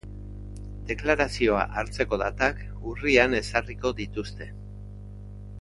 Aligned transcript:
Deklarazioa 0.91 1.67
hartzeko 1.81 2.19
datak 2.23 2.63
urrian 2.93 3.39
ezarriko 3.43 3.93
dituzte. 4.03 4.53